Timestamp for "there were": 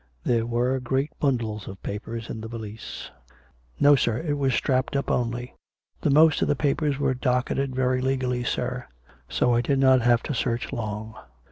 0.23-0.79